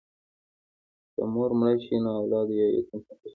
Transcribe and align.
که 1.13 1.21
مور 1.33 1.51
مړه 1.59 1.73
شي 1.83 1.95
نو 2.03 2.11
اولاد 2.19 2.47
یې 2.59 2.65
یتیم 2.77 2.99
پاتې 3.05 3.13
کېږي. 3.21 3.27